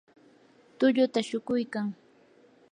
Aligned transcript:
tulluta 0.77 1.19
shuquykan. 1.27 1.87